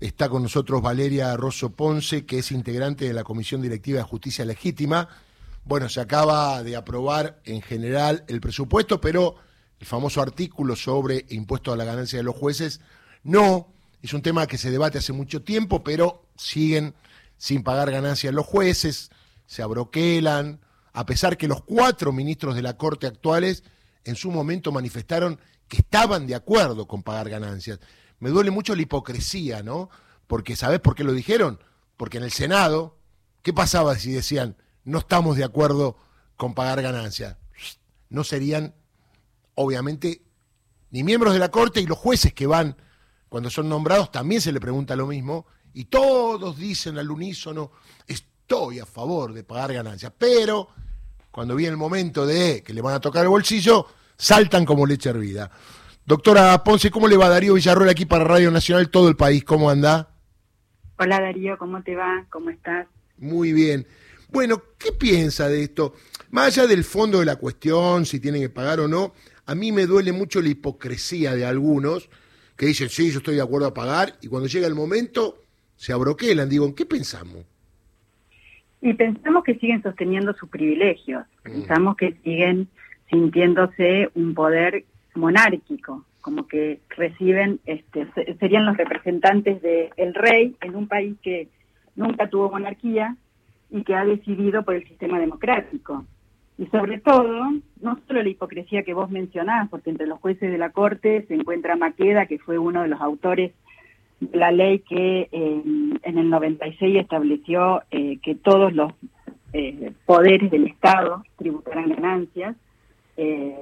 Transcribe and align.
Está 0.00 0.30
con 0.30 0.42
nosotros 0.42 0.80
Valeria 0.80 1.36
Rosso 1.36 1.72
Ponce, 1.76 2.24
que 2.24 2.38
es 2.38 2.52
integrante 2.52 3.04
de 3.04 3.12
la 3.12 3.22
Comisión 3.22 3.60
Directiva 3.60 3.98
de 3.98 4.04
Justicia 4.04 4.46
Legítima. 4.46 5.10
Bueno, 5.62 5.90
se 5.90 6.00
acaba 6.00 6.62
de 6.62 6.74
aprobar 6.74 7.42
en 7.44 7.60
general 7.60 8.24
el 8.26 8.40
presupuesto, 8.40 8.98
pero 8.98 9.34
el 9.78 9.86
famoso 9.86 10.22
artículo 10.22 10.74
sobre 10.74 11.26
impuesto 11.28 11.70
a 11.70 11.76
la 11.76 11.84
ganancia 11.84 12.18
de 12.18 12.22
los 12.22 12.34
jueces 12.34 12.80
no. 13.24 13.74
Es 14.00 14.14
un 14.14 14.22
tema 14.22 14.46
que 14.46 14.56
se 14.56 14.70
debate 14.70 14.96
hace 14.96 15.12
mucho 15.12 15.42
tiempo, 15.42 15.84
pero 15.84 16.24
siguen 16.34 16.94
sin 17.36 17.62
pagar 17.62 17.90
ganancias 17.90 18.32
los 18.32 18.46
jueces, 18.46 19.10
se 19.44 19.60
abroquelan, 19.60 20.60
a 20.94 21.04
pesar 21.04 21.36
que 21.36 21.46
los 21.46 21.62
cuatro 21.62 22.10
ministros 22.10 22.54
de 22.54 22.62
la 22.62 22.78
Corte 22.78 23.06
actuales 23.06 23.64
en 24.04 24.16
su 24.16 24.30
momento 24.30 24.72
manifestaron 24.72 25.38
que 25.68 25.78
estaban 25.78 26.26
de 26.26 26.36
acuerdo 26.36 26.88
con 26.88 27.02
pagar 27.02 27.28
ganancias. 27.28 27.80
Me 28.20 28.30
duele 28.30 28.50
mucho 28.50 28.76
la 28.76 28.82
hipocresía, 28.82 29.62
¿no? 29.62 29.90
Porque, 30.26 30.54
¿sabes 30.54 30.78
por 30.80 30.94
qué 30.94 31.02
lo 31.02 31.12
dijeron? 31.12 31.58
Porque 31.96 32.18
en 32.18 32.24
el 32.24 32.30
Senado, 32.30 32.96
¿qué 33.42 33.52
pasaba 33.52 33.96
si 33.96 34.12
decían, 34.12 34.56
no 34.84 34.98
estamos 34.98 35.36
de 35.36 35.44
acuerdo 35.44 35.96
con 36.36 36.54
pagar 36.54 36.80
ganancias? 36.82 37.36
No 38.08 38.22
serían, 38.22 38.74
obviamente, 39.54 40.22
ni 40.90 41.02
miembros 41.02 41.32
de 41.32 41.38
la 41.38 41.50
Corte 41.50 41.80
y 41.80 41.86
los 41.86 41.98
jueces 41.98 42.34
que 42.34 42.46
van, 42.46 42.76
cuando 43.28 43.50
son 43.50 43.68
nombrados, 43.68 44.10
también 44.10 44.40
se 44.40 44.52
le 44.52 44.60
pregunta 44.60 44.96
lo 44.96 45.06
mismo, 45.06 45.46
y 45.72 45.86
todos 45.86 46.56
dicen 46.56 46.98
al 46.98 47.10
unísono, 47.10 47.72
estoy 48.06 48.80
a 48.80 48.86
favor 48.86 49.32
de 49.32 49.44
pagar 49.44 49.72
ganancias, 49.72 50.12
pero 50.16 50.68
cuando 51.30 51.54
viene 51.54 51.70
el 51.70 51.76
momento 51.76 52.26
de 52.26 52.62
que 52.62 52.74
le 52.74 52.82
van 52.82 52.94
a 52.94 53.00
tocar 53.00 53.22
el 53.22 53.28
bolsillo, 53.28 53.86
saltan 54.16 54.64
como 54.64 54.84
leche 54.84 55.10
hervida. 55.10 55.50
Doctora 56.10 56.64
Ponce, 56.64 56.90
¿cómo 56.90 57.06
le 57.06 57.16
va 57.16 57.28
Darío 57.28 57.54
Villarroel 57.54 57.88
aquí 57.88 58.04
para 58.04 58.24
Radio 58.24 58.50
Nacional, 58.50 58.90
todo 58.90 59.08
el 59.08 59.14
país? 59.14 59.44
¿Cómo 59.44 59.70
anda? 59.70 60.08
Hola 60.98 61.20
Darío, 61.20 61.56
¿cómo 61.56 61.84
te 61.84 61.94
va? 61.94 62.26
¿Cómo 62.30 62.50
estás? 62.50 62.88
Muy 63.16 63.52
bien. 63.52 63.86
Bueno, 64.28 64.60
¿qué 64.76 64.90
piensa 64.90 65.48
de 65.48 65.62
esto? 65.62 65.94
Más 66.32 66.46
allá 66.48 66.66
del 66.66 66.82
fondo 66.82 67.20
de 67.20 67.26
la 67.26 67.36
cuestión, 67.36 68.06
si 68.06 68.18
tienen 68.18 68.42
que 68.42 68.48
pagar 68.48 68.80
o 68.80 68.88
no, 68.88 69.12
a 69.46 69.54
mí 69.54 69.70
me 69.70 69.86
duele 69.86 70.10
mucho 70.10 70.42
la 70.42 70.48
hipocresía 70.48 71.36
de 71.36 71.46
algunos 71.46 72.10
que 72.56 72.66
dicen, 72.66 72.88
sí, 72.88 73.12
yo 73.12 73.18
estoy 73.18 73.36
de 73.36 73.42
acuerdo 73.42 73.68
a 73.68 73.74
pagar, 73.74 74.14
y 74.20 74.26
cuando 74.26 74.48
llega 74.48 74.66
el 74.66 74.74
momento 74.74 75.44
se 75.76 75.92
abroquelan. 75.92 76.48
Digo, 76.48 76.66
¿en 76.66 76.74
qué 76.74 76.86
pensamos? 76.86 77.44
Y 78.82 78.94
pensamos 78.94 79.44
que 79.44 79.54
siguen 79.60 79.80
sosteniendo 79.84 80.34
sus 80.34 80.48
privilegios, 80.48 81.24
mm. 81.44 81.52
pensamos 81.52 81.96
que 81.96 82.18
siguen 82.24 82.68
sintiéndose 83.10 84.08
un 84.14 84.34
poder 84.34 84.84
monárquico, 85.14 86.04
como 86.20 86.46
que 86.46 86.80
reciben, 86.90 87.60
este, 87.66 88.06
serían 88.38 88.66
los 88.66 88.76
representantes 88.76 89.60
del 89.62 90.14
rey 90.14 90.56
en 90.60 90.76
un 90.76 90.86
país 90.86 91.16
que 91.22 91.48
nunca 91.96 92.28
tuvo 92.28 92.50
monarquía 92.50 93.16
y 93.70 93.82
que 93.82 93.94
ha 93.94 94.04
decidido 94.04 94.62
por 94.62 94.74
el 94.74 94.86
sistema 94.86 95.18
democrático. 95.18 96.04
Y 96.58 96.66
sobre 96.66 96.98
todo, 96.98 97.50
no 97.80 97.98
solo 98.06 98.22
la 98.22 98.28
hipocresía 98.28 98.82
que 98.82 98.92
vos 98.92 99.10
mencionás, 99.10 99.68
porque 99.70 99.90
entre 99.90 100.06
los 100.06 100.20
jueces 100.20 100.50
de 100.50 100.58
la 100.58 100.70
Corte 100.70 101.24
se 101.26 101.34
encuentra 101.34 101.76
Maqueda, 101.76 102.26
que 102.26 102.38
fue 102.38 102.58
uno 102.58 102.82
de 102.82 102.88
los 102.88 103.00
autores 103.00 103.52
de 104.20 104.38
la 104.38 104.52
ley 104.52 104.80
que 104.80 105.28
eh, 105.32 105.62
en 106.02 106.18
el 106.18 106.28
96 106.28 106.98
estableció 106.98 107.82
eh, 107.90 108.18
que 108.22 108.34
todos 108.34 108.74
los 108.74 108.92
eh, 109.54 109.92
poderes 110.04 110.50
del 110.50 110.66
Estado 110.66 111.24
tributaran 111.38 111.88
ganancias, 111.88 112.56
eh, 113.16 113.54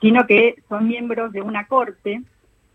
sino 0.00 0.26
que 0.26 0.56
son 0.68 0.88
miembros 0.88 1.32
de 1.32 1.42
una 1.42 1.66
corte 1.66 2.22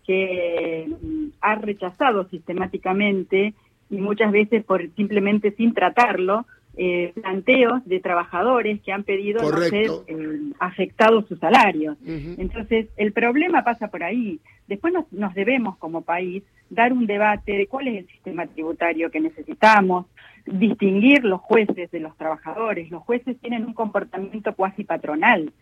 que 0.06 0.88
mm, 0.88 1.26
ha 1.40 1.54
rechazado 1.56 2.28
sistemáticamente 2.28 3.54
y 3.90 3.96
muchas 3.96 4.32
veces 4.32 4.64
por 4.64 4.88
simplemente 4.94 5.52
sin 5.52 5.74
tratarlo 5.74 6.46
eh, 6.78 7.12
planteos 7.14 7.82
de 7.86 8.00
trabajadores 8.00 8.82
que 8.82 8.92
han 8.92 9.02
pedido 9.02 9.40
no 9.40 9.56
ser 9.62 9.90
eh, 10.08 10.40
afectados 10.58 11.26
sus 11.26 11.38
salarios. 11.38 11.96
Entonces, 12.04 12.88
el 12.98 13.12
problema 13.12 13.64
pasa 13.64 13.88
por 13.88 14.02
ahí. 14.02 14.40
Después 14.68 14.92
nos, 14.92 15.10
nos, 15.10 15.32
debemos 15.32 15.78
como 15.78 16.02
país 16.02 16.42
dar 16.68 16.92
un 16.92 17.06
debate 17.06 17.52
de 17.52 17.66
cuál 17.66 17.88
es 17.88 18.00
el 18.00 18.06
sistema 18.08 18.46
tributario 18.46 19.10
que 19.10 19.20
necesitamos, 19.20 20.04
distinguir 20.44 21.24
los 21.24 21.40
jueces 21.40 21.90
de 21.90 22.00
los 22.00 22.14
trabajadores. 22.18 22.90
Los 22.90 23.02
jueces 23.04 23.38
tienen 23.40 23.64
un 23.64 23.72
comportamiento 23.72 24.54
cuasi 24.54 24.84
patronal. 24.84 25.52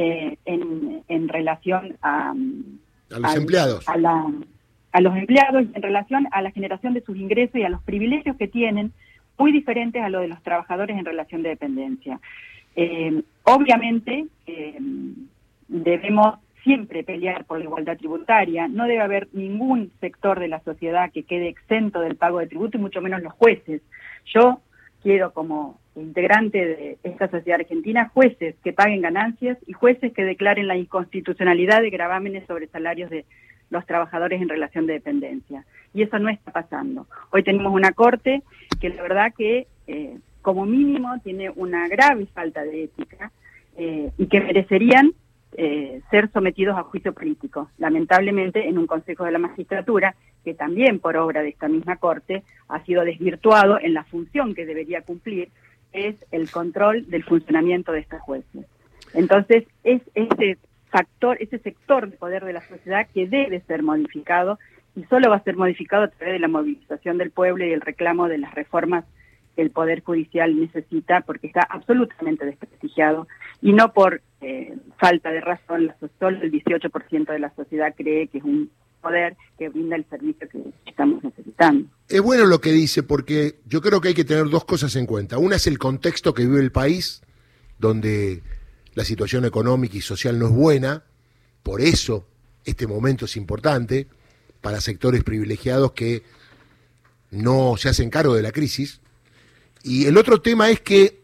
Eh, 0.00 0.38
en, 0.44 1.02
en, 1.08 1.28
relación 1.28 1.96
a, 2.02 2.30
a 2.30 3.18
los 3.18 3.34
empleados. 3.34 3.88
A, 3.88 3.96
la, 3.96 4.32
a 4.92 5.00
los 5.00 5.16
empleados 5.16 5.64
en 5.74 5.82
relación 5.82 6.28
a 6.30 6.40
la 6.40 6.52
generación 6.52 6.94
de 6.94 7.00
sus 7.00 7.16
ingresos 7.16 7.56
y 7.56 7.64
a 7.64 7.68
los 7.68 7.82
privilegios 7.82 8.36
que 8.36 8.46
tienen, 8.46 8.92
muy 9.36 9.50
diferentes 9.50 10.00
a 10.00 10.08
los 10.08 10.20
de 10.20 10.28
los 10.28 10.40
trabajadores 10.44 10.96
en 10.96 11.04
relación 11.04 11.42
de 11.42 11.48
dependencia. 11.48 12.20
Eh, 12.76 13.24
obviamente, 13.42 14.26
eh, 14.46 14.78
debemos 15.66 16.36
siempre 16.62 17.02
pelear 17.02 17.44
por 17.44 17.58
la 17.58 17.64
igualdad 17.64 17.98
tributaria. 17.98 18.68
No 18.68 18.84
debe 18.84 19.00
haber 19.00 19.26
ningún 19.32 19.90
sector 20.00 20.38
de 20.38 20.46
la 20.46 20.60
sociedad 20.60 21.10
que 21.10 21.24
quede 21.24 21.48
exento 21.48 21.98
del 21.98 22.14
pago 22.14 22.38
de 22.38 22.46
tributo 22.46 22.78
y 22.78 22.80
mucho 22.80 23.00
menos 23.00 23.20
los 23.20 23.32
jueces. 23.32 23.82
Yo 24.26 24.60
quiero 25.02 25.32
como 25.32 25.78
integrante 25.96 26.58
de 26.58 26.98
esta 27.02 27.28
sociedad 27.28 27.60
argentina, 27.60 28.10
jueces 28.14 28.54
que 28.62 28.72
paguen 28.72 29.02
ganancias 29.02 29.58
y 29.66 29.72
jueces 29.72 30.12
que 30.12 30.24
declaren 30.24 30.68
la 30.68 30.76
inconstitucionalidad 30.76 31.82
de 31.82 31.90
gravámenes 31.90 32.46
sobre 32.46 32.68
salarios 32.68 33.10
de 33.10 33.24
los 33.70 33.84
trabajadores 33.86 34.40
en 34.40 34.48
relación 34.48 34.86
de 34.86 34.94
dependencia. 34.94 35.64
Y 35.92 36.02
eso 36.02 36.18
no 36.18 36.28
está 36.28 36.52
pasando. 36.52 37.06
Hoy 37.30 37.42
tenemos 37.42 37.72
una 37.72 37.92
corte 37.92 38.42
que 38.80 38.88
la 38.88 39.02
verdad 39.02 39.32
que 39.36 39.66
eh, 39.86 40.18
como 40.42 40.64
mínimo 40.64 41.18
tiene 41.22 41.50
una 41.50 41.88
grave 41.88 42.26
falta 42.26 42.62
de 42.62 42.84
ética 42.84 43.30
eh, 43.76 44.10
y 44.16 44.26
que 44.26 44.40
merecerían 44.40 45.12
eh, 45.52 46.02
ser 46.10 46.30
sometidos 46.30 46.76
a 46.76 46.82
juicio 46.84 47.12
político. 47.12 47.70
Lamentablemente, 47.78 48.68
en 48.68 48.78
un 48.78 48.86
Consejo 48.86 49.24
de 49.24 49.32
la 49.32 49.38
Magistratura, 49.38 50.14
que 50.48 50.54
también 50.54 50.98
por 50.98 51.14
obra 51.18 51.42
de 51.42 51.50
esta 51.50 51.68
misma 51.68 51.96
Corte 51.96 52.42
ha 52.68 52.82
sido 52.86 53.04
desvirtuado 53.04 53.78
en 53.78 53.92
la 53.92 54.04
función 54.04 54.54
que 54.54 54.64
debería 54.64 55.02
cumplir, 55.02 55.50
es 55.92 56.16
el 56.30 56.50
control 56.50 57.04
del 57.10 57.22
funcionamiento 57.22 57.92
de 57.92 58.00
estas 58.00 58.22
jueces. 58.22 58.64
Entonces, 59.12 59.64
es 59.84 60.00
ese 60.14 60.56
factor, 60.90 61.36
ese 61.38 61.58
sector 61.58 62.08
de 62.08 62.16
poder 62.16 62.46
de 62.46 62.54
la 62.54 62.66
sociedad 62.66 63.06
que 63.12 63.28
debe 63.28 63.60
ser 63.60 63.82
modificado 63.82 64.58
y 64.96 65.04
solo 65.04 65.28
va 65.28 65.36
a 65.36 65.44
ser 65.44 65.54
modificado 65.54 66.04
a 66.04 66.08
través 66.08 66.32
de 66.32 66.38
la 66.38 66.48
movilización 66.48 67.18
del 67.18 67.30
pueblo 67.30 67.66
y 67.66 67.72
el 67.72 67.82
reclamo 67.82 68.26
de 68.26 68.38
las 68.38 68.54
reformas 68.54 69.04
que 69.54 69.60
el 69.60 69.70
Poder 69.70 70.02
Judicial 70.02 70.58
necesita 70.58 71.20
porque 71.20 71.48
está 71.48 71.60
absolutamente 71.68 72.46
desprestigiado 72.46 73.28
y 73.60 73.74
no 73.74 73.92
por 73.92 74.22
eh, 74.40 74.78
falta 74.96 75.30
de 75.30 75.42
razón, 75.42 75.92
solo 76.18 76.40
el 76.40 76.50
18% 76.50 77.26
de 77.26 77.38
la 77.38 77.50
sociedad 77.50 77.94
cree 77.94 78.28
que 78.28 78.38
es 78.38 78.44
un 78.44 78.70
poder 79.00 79.36
que 79.58 79.68
brinda 79.68 79.96
el 79.96 80.06
servicio 80.08 80.48
que 80.48 80.62
estamos 80.86 81.22
necesitando. 81.22 81.88
Es 82.08 82.20
bueno 82.20 82.46
lo 82.46 82.60
que 82.60 82.72
dice 82.72 83.02
porque 83.02 83.58
yo 83.66 83.80
creo 83.80 84.00
que 84.00 84.08
hay 84.08 84.14
que 84.14 84.24
tener 84.24 84.48
dos 84.48 84.64
cosas 84.64 84.94
en 84.96 85.06
cuenta. 85.06 85.38
Una 85.38 85.56
es 85.56 85.66
el 85.66 85.78
contexto 85.78 86.34
que 86.34 86.44
vive 86.44 86.60
el 86.60 86.72
país, 86.72 87.22
donde 87.78 88.42
la 88.94 89.04
situación 89.04 89.44
económica 89.44 89.96
y 89.96 90.00
social 90.00 90.38
no 90.38 90.46
es 90.46 90.52
buena, 90.52 91.04
por 91.62 91.80
eso 91.80 92.26
este 92.64 92.86
momento 92.86 93.24
es 93.24 93.36
importante 93.36 94.08
para 94.60 94.80
sectores 94.80 95.24
privilegiados 95.24 95.92
que 95.92 96.22
no 97.30 97.76
se 97.76 97.88
hacen 97.88 98.10
cargo 98.10 98.34
de 98.34 98.42
la 98.42 98.52
crisis. 98.52 99.00
Y 99.82 100.06
el 100.06 100.16
otro 100.16 100.40
tema 100.40 100.70
es 100.70 100.80
que 100.80 101.22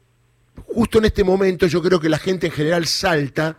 justo 0.66 0.98
en 0.98 1.06
este 1.06 1.24
momento 1.24 1.66
yo 1.66 1.82
creo 1.82 2.00
que 2.00 2.08
la 2.08 2.18
gente 2.18 2.46
en 2.46 2.52
general 2.52 2.86
salta, 2.86 3.56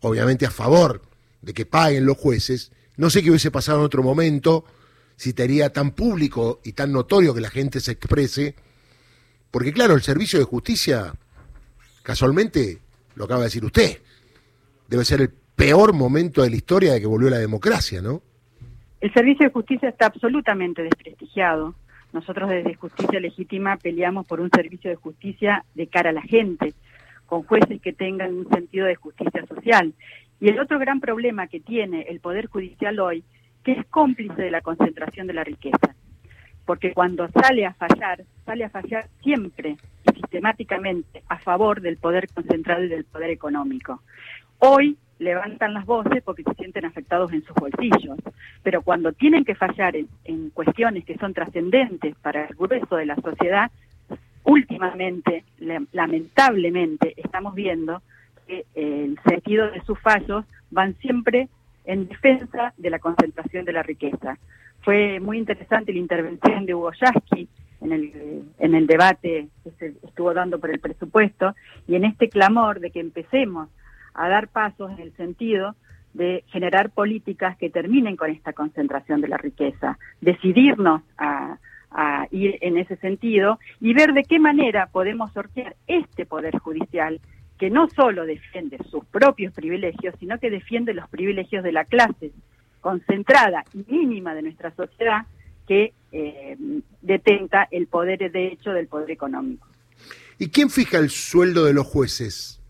obviamente 0.00 0.46
a 0.46 0.50
favor 0.50 1.02
de 1.42 1.52
que 1.52 1.66
paguen 1.66 2.06
los 2.06 2.16
jueces, 2.16 2.72
no 2.96 3.10
sé 3.10 3.22
qué 3.22 3.30
hubiese 3.30 3.50
pasado 3.50 3.78
en 3.78 3.84
otro 3.84 4.02
momento, 4.02 4.64
si 5.16 5.30
estaría 5.30 5.72
tan 5.72 5.92
público 5.92 6.60
y 6.64 6.72
tan 6.72 6.92
notorio 6.92 7.34
que 7.34 7.40
la 7.40 7.50
gente 7.50 7.80
se 7.80 7.92
exprese, 7.92 8.54
porque 9.50 9.72
claro, 9.72 9.94
el 9.94 10.02
servicio 10.02 10.38
de 10.38 10.44
justicia, 10.44 11.14
casualmente, 12.02 12.78
lo 13.14 13.24
acaba 13.24 13.40
de 13.40 13.46
decir 13.46 13.64
usted, 13.64 13.98
debe 14.88 15.04
ser 15.04 15.20
el 15.20 15.30
peor 15.30 15.92
momento 15.92 16.42
de 16.42 16.50
la 16.50 16.56
historia 16.56 16.92
de 16.92 17.00
que 17.00 17.06
volvió 17.06 17.30
la 17.30 17.38
democracia, 17.38 18.02
¿no? 18.02 18.22
El 19.00 19.12
servicio 19.12 19.46
de 19.46 19.52
justicia 19.52 19.88
está 19.88 20.06
absolutamente 20.06 20.82
desprestigiado. 20.82 21.74
Nosotros 22.12 22.48
desde 22.48 22.74
Justicia 22.74 23.20
Legítima 23.20 23.76
peleamos 23.76 24.26
por 24.26 24.40
un 24.40 24.48
servicio 24.50 24.88
de 24.88 24.96
justicia 24.96 25.64
de 25.74 25.88
cara 25.88 26.10
a 26.10 26.12
la 26.12 26.22
gente, 26.22 26.74
con 27.26 27.42
jueces 27.42 27.80
que 27.80 27.92
tengan 27.92 28.32
un 28.34 28.48
sentido 28.48 28.86
de 28.86 28.94
justicia 28.94 29.44
social. 29.46 29.92
Y 30.44 30.50
el 30.50 30.60
otro 30.60 30.78
gran 30.78 31.00
problema 31.00 31.46
que 31.46 31.58
tiene 31.58 32.02
el 32.02 32.20
Poder 32.20 32.48
Judicial 32.48 33.00
hoy, 33.00 33.24
que 33.62 33.72
es 33.72 33.86
cómplice 33.86 34.42
de 34.42 34.50
la 34.50 34.60
concentración 34.60 35.26
de 35.26 35.32
la 35.32 35.42
riqueza. 35.42 35.94
Porque 36.66 36.92
cuando 36.92 37.26
sale 37.28 37.64
a 37.64 37.72
fallar, 37.72 38.24
sale 38.44 38.64
a 38.64 38.68
fallar 38.68 39.06
siempre 39.22 39.78
y 40.06 40.20
sistemáticamente 40.20 41.22
a 41.30 41.38
favor 41.38 41.80
del 41.80 41.96
poder 41.96 42.28
concentrado 42.28 42.84
y 42.84 42.88
del 42.88 43.06
poder 43.06 43.30
económico. 43.30 44.02
Hoy 44.58 44.98
levantan 45.18 45.72
las 45.72 45.86
voces 45.86 46.22
porque 46.22 46.42
se 46.42 46.52
sienten 46.56 46.84
afectados 46.84 47.32
en 47.32 47.42
sus 47.44 47.56
bolsillos. 47.56 48.18
Pero 48.62 48.82
cuando 48.82 49.12
tienen 49.14 49.46
que 49.46 49.54
fallar 49.54 49.96
en, 49.96 50.50
cuestiones 50.50 51.06
que 51.06 51.16
son 51.16 51.32
trascendentes 51.32 52.16
para 52.16 52.44
el 52.44 52.54
grueso 52.54 52.96
de 52.96 53.06
la 53.06 53.16
sociedad, 53.16 53.70
últimamente, 54.42 55.42
lamentablemente, 55.92 57.14
estamos 57.16 57.54
viendo 57.54 58.02
que 58.46 58.66
el 58.74 59.18
sentido 59.26 59.70
de 59.70 59.82
sus 59.82 59.98
fallos 60.00 60.44
van 60.70 60.94
siempre 60.98 61.48
en 61.84 62.08
defensa 62.08 62.72
de 62.76 62.90
la 62.90 62.98
concentración 62.98 63.64
de 63.64 63.72
la 63.72 63.82
riqueza. 63.82 64.38
Fue 64.82 65.20
muy 65.20 65.38
interesante 65.38 65.92
la 65.92 65.98
intervención 65.98 66.66
de 66.66 66.74
Hugo 66.74 66.92
Yasky 66.92 67.48
en 67.80 67.92
el, 67.92 68.44
en 68.58 68.74
el 68.74 68.86
debate 68.86 69.48
que 69.62 69.70
se 69.72 69.94
estuvo 70.06 70.32
dando 70.32 70.58
por 70.58 70.70
el 70.70 70.80
presupuesto 70.80 71.54
y 71.86 71.94
en 71.96 72.04
este 72.04 72.28
clamor 72.28 72.80
de 72.80 72.90
que 72.90 73.00
empecemos 73.00 73.68
a 74.14 74.28
dar 74.28 74.48
pasos 74.48 74.90
en 74.92 75.00
el 75.00 75.12
sentido 75.16 75.74
de 76.14 76.44
generar 76.46 76.90
políticas 76.90 77.56
que 77.58 77.70
terminen 77.70 78.16
con 78.16 78.30
esta 78.30 78.52
concentración 78.52 79.20
de 79.20 79.28
la 79.28 79.36
riqueza, 79.36 79.98
decidirnos 80.20 81.02
a, 81.18 81.58
ir 82.32 82.58
en 82.60 82.76
ese 82.76 82.96
sentido 82.96 83.60
y 83.80 83.94
ver 83.94 84.14
de 84.14 84.24
qué 84.24 84.40
manera 84.40 84.88
podemos 84.88 85.32
sortear 85.32 85.76
este 85.86 86.26
poder 86.26 86.58
judicial 86.58 87.20
que 87.58 87.70
no 87.70 87.88
solo 87.90 88.26
defiende 88.26 88.78
sus 88.90 89.04
propios 89.06 89.52
privilegios, 89.52 90.14
sino 90.18 90.38
que 90.38 90.50
defiende 90.50 90.94
los 90.94 91.08
privilegios 91.08 91.62
de 91.62 91.72
la 91.72 91.84
clase 91.84 92.32
concentrada 92.80 93.64
y 93.72 93.84
mínima 93.90 94.34
de 94.34 94.42
nuestra 94.42 94.74
sociedad 94.74 95.26
que 95.66 95.94
eh, 96.12 96.56
detenta 97.00 97.66
el 97.70 97.86
poder 97.86 98.30
de 98.30 98.48
hecho 98.48 98.70
del 98.70 98.88
poder 98.88 99.10
económico. 99.10 99.66
¿Y 100.38 100.50
quién 100.50 100.68
fija 100.68 100.98
el 100.98 101.10
sueldo 101.10 101.64
de 101.64 101.72
los 101.72 101.86
jueces? 101.86 102.60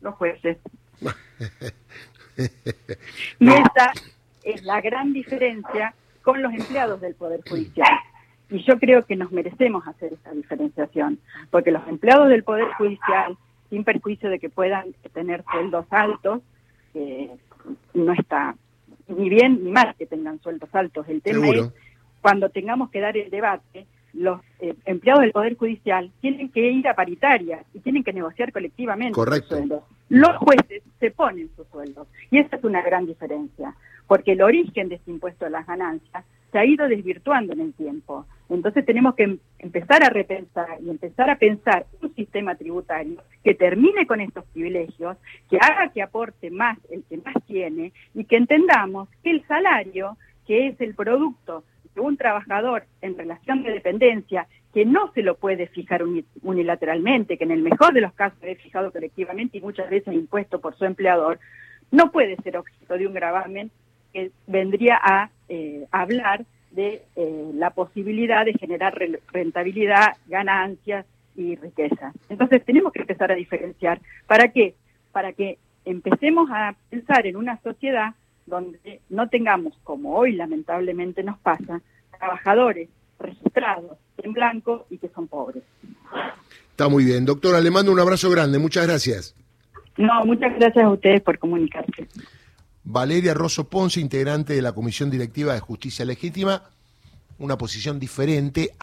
Los 0.00 0.14
jueces. 0.14 0.56
y 3.38 3.48
esa 3.48 3.92
es 4.44 4.62
la 4.62 4.80
gran 4.80 5.12
diferencia 5.12 5.94
con 6.22 6.42
los 6.42 6.52
empleados 6.52 7.00
del 7.00 7.14
Poder 7.14 7.40
Judicial. 7.48 7.98
Y 8.50 8.64
yo 8.64 8.78
creo 8.78 9.04
que 9.04 9.16
nos 9.16 9.30
merecemos 9.30 9.86
hacer 9.86 10.14
esa 10.14 10.32
diferenciación, 10.32 11.18
porque 11.50 11.70
los 11.70 11.86
empleados 11.86 12.28
del 12.28 12.44
Poder 12.44 12.68
Judicial, 12.78 13.36
sin 13.70 13.84
perjuicio 13.84 14.30
de 14.30 14.38
que 14.38 14.48
puedan 14.48 14.92
tener 15.12 15.44
sueldos 15.50 15.86
altos, 15.90 16.40
no 17.94 18.12
está 18.12 18.56
ni 19.08 19.28
bien 19.28 19.64
ni 19.64 19.70
mal 19.70 19.94
que 19.98 20.06
tengan 20.06 20.40
sueldos 20.40 20.68
altos. 20.74 21.08
El 21.08 21.22
tema 21.22 21.48
es 21.48 21.70
cuando 22.20 22.50
tengamos 22.50 22.90
que 22.90 23.00
dar 23.00 23.16
el 23.16 23.30
debate, 23.30 23.86
los 24.12 24.40
eh, 24.60 24.74
empleados 24.84 25.22
del 25.22 25.32
Poder 25.32 25.56
Judicial 25.56 26.10
tienen 26.20 26.48
que 26.48 26.70
ir 26.70 26.88
a 26.88 26.94
paritaria 26.94 27.62
y 27.74 27.80
tienen 27.80 28.02
que 28.02 28.12
negociar 28.12 28.52
colectivamente 28.52 29.12
Correcto. 29.12 29.48
sus 29.48 29.56
sueldos. 29.58 29.82
Los 30.08 30.36
jueces 30.38 30.82
se 30.98 31.10
ponen 31.10 31.50
sus 31.54 31.66
sueldos. 31.68 32.08
Y 32.30 32.38
esa 32.38 32.56
es 32.56 32.64
una 32.64 32.82
gran 32.82 33.06
diferencia, 33.06 33.74
porque 34.06 34.32
el 34.32 34.42
origen 34.42 34.88
de 34.88 34.96
este 34.96 35.10
impuesto 35.10 35.46
a 35.46 35.50
las 35.50 35.66
ganancias 35.66 36.24
se 36.50 36.58
ha 36.58 36.64
ido 36.64 36.88
desvirtuando 36.88 37.52
en 37.52 37.60
el 37.60 37.74
tiempo. 37.74 38.26
Entonces 38.48 38.84
tenemos 38.84 39.14
que 39.14 39.24
em, 39.24 39.38
empezar 39.58 40.02
a 40.02 40.08
repensar 40.08 40.78
y 40.80 40.90
empezar 40.90 41.30
a 41.30 41.38
pensar 41.38 41.86
un 42.00 42.14
sistema 42.14 42.54
tributario 42.54 43.22
que 43.44 43.54
termine 43.54 44.06
con 44.06 44.20
estos 44.20 44.44
privilegios, 44.46 45.16
que 45.50 45.58
haga 45.58 45.90
que 45.92 46.02
aporte 46.02 46.50
más 46.50 46.78
el 46.90 47.04
que 47.04 47.18
más 47.18 47.34
tiene 47.46 47.92
y 48.14 48.24
que 48.24 48.36
entendamos 48.36 49.08
que 49.22 49.30
el 49.30 49.46
salario, 49.46 50.16
que 50.46 50.68
es 50.68 50.80
el 50.80 50.94
producto 50.94 51.64
un 52.00 52.16
trabajador 52.16 52.84
en 53.00 53.16
relación 53.16 53.62
de 53.62 53.72
dependencia 53.72 54.46
que 54.72 54.84
no 54.84 55.12
se 55.12 55.22
lo 55.22 55.36
puede 55.36 55.66
fijar 55.68 56.02
unilateralmente, 56.42 57.38
que 57.38 57.44
en 57.44 57.50
el 57.50 57.62
mejor 57.62 57.92
de 57.94 58.00
los 58.00 58.12
casos 58.12 58.38
es 58.42 58.60
fijado 58.60 58.92
colectivamente 58.92 59.58
y 59.58 59.60
muchas 59.60 59.88
veces 59.90 60.14
impuesto 60.14 60.60
por 60.60 60.76
su 60.76 60.84
empleador, 60.84 61.38
no 61.90 62.10
puede 62.10 62.36
ser 62.36 62.56
objeto 62.56 62.98
de 62.98 63.06
un 63.06 63.14
gravamen 63.14 63.70
que 64.12 64.30
vendría 64.46 64.98
a 65.02 65.30
eh, 65.48 65.86
hablar 65.90 66.44
de 66.70 67.02
eh, 67.16 67.50
la 67.54 67.70
posibilidad 67.70 68.44
de 68.44 68.52
generar 68.52 68.98
rentabilidad, 69.32 70.16
ganancias 70.26 71.06
y 71.34 71.56
riqueza. 71.56 72.12
Entonces 72.28 72.64
tenemos 72.64 72.92
que 72.92 73.00
empezar 73.00 73.32
a 73.32 73.34
diferenciar. 73.34 74.00
¿Para 74.26 74.48
qué? 74.48 74.74
Para 75.12 75.32
que 75.32 75.58
empecemos 75.84 76.50
a 76.52 76.74
pensar 76.90 77.26
en 77.26 77.36
una 77.36 77.58
sociedad 77.62 78.14
donde 78.46 79.00
no 79.08 79.28
tengamos, 79.28 79.78
como 79.84 80.16
hoy 80.16 80.32
lamentablemente 80.32 81.22
nos 81.22 81.38
pasa, 81.38 81.80
trabajadores 82.18 82.88
registrados 83.18 83.98
en 84.18 84.32
blanco 84.32 84.86
y 84.90 84.98
que 84.98 85.08
son 85.08 85.28
pobres. 85.28 85.62
Está 86.70 86.88
muy 86.88 87.04
bien. 87.04 87.24
Doctora, 87.24 87.60
le 87.60 87.70
mando 87.70 87.92
un 87.92 88.00
abrazo 88.00 88.30
grande. 88.30 88.58
Muchas 88.58 88.86
gracias. 88.86 89.34
No, 89.96 90.24
muchas 90.24 90.54
gracias 90.56 90.84
a 90.84 90.90
ustedes 90.90 91.20
por 91.20 91.38
comunicarse. 91.38 92.06
Valeria 92.90 93.34
Rosso 93.34 93.68
Ponce, 93.68 94.00
integrante 94.00 94.54
de 94.54 94.62
la 94.62 94.72
Comisión 94.72 95.10
Directiva 95.10 95.52
de 95.52 95.60
Justicia 95.60 96.06
Legítima, 96.06 96.70
una 97.38 97.58
posición 97.58 98.00
diferente 98.00 98.72